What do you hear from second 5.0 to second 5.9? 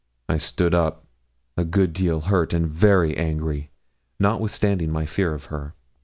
fear of her.